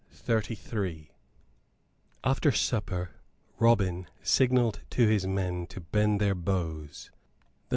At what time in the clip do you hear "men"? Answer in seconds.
5.27-5.67